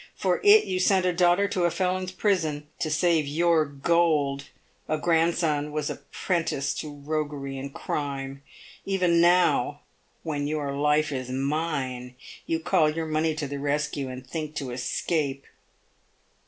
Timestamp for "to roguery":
6.79-7.55